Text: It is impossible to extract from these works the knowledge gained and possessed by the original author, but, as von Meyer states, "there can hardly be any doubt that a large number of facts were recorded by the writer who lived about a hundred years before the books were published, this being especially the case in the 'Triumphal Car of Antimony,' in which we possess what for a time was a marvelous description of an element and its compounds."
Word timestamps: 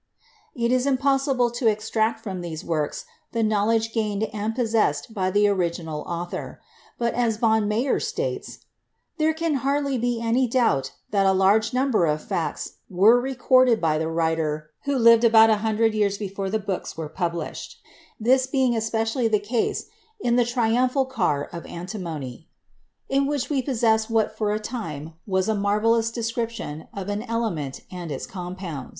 It 0.55 0.71
is 0.71 0.87
impossible 0.87 1.51
to 1.51 1.67
extract 1.67 2.21
from 2.23 2.41
these 2.41 2.65
works 2.65 3.05
the 3.33 3.43
knowledge 3.43 3.93
gained 3.93 4.23
and 4.33 4.55
possessed 4.55 5.13
by 5.13 5.29
the 5.29 5.47
original 5.47 6.01
author, 6.07 6.59
but, 6.97 7.13
as 7.13 7.37
von 7.37 7.69
Meyer 7.69 7.99
states, 7.99 8.65
"there 9.19 9.31
can 9.35 9.57
hardly 9.61 9.99
be 9.99 10.19
any 10.19 10.47
doubt 10.47 10.91
that 11.11 11.27
a 11.27 11.31
large 11.33 11.71
number 11.71 12.07
of 12.07 12.23
facts 12.23 12.77
were 12.89 13.21
recorded 13.21 13.79
by 13.79 13.99
the 13.99 14.07
writer 14.07 14.71
who 14.85 14.95
lived 14.97 15.23
about 15.23 15.51
a 15.51 15.57
hundred 15.57 15.93
years 15.93 16.17
before 16.17 16.49
the 16.49 16.57
books 16.57 16.97
were 16.97 17.07
published, 17.07 17.77
this 18.19 18.47
being 18.47 18.75
especially 18.75 19.27
the 19.27 19.37
case 19.37 19.85
in 20.19 20.35
the 20.35 20.45
'Triumphal 20.45 21.05
Car 21.05 21.47
of 21.53 21.63
Antimony,' 21.67 22.47
in 23.07 23.27
which 23.27 23.51
we 23.51 23.61
possess 23.61 24.09
what 24.09 24.35
for 24.35 24.51
a 24.51 24.59
time 24.59 25.13
was 25.27 25.47
a 25.47 25.53
marvelous 25.53 26.09
description 26.09 26.87
of 26.91 27.07
an 27.07 27.21
element 27.21 27.81
and 27.91 28.11
its 28.11 28.25
compounds." 28.25 28.89